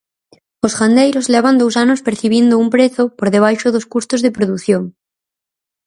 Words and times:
Os 0.65 0.73
gandeiros 0.79 1.29
levan 1.35 1.59
dous 1.61 1.75
anos 1.83 2.03
percibindo 2.07 2.53
un 2.63 2.67
prezo 2.75 3.03
por 3.17 3.27
debaixo 3.35 3.67
dos 3.75 3.85
custos 3.93 4.19
de 4.21 4.33
produción. 4.37 4.83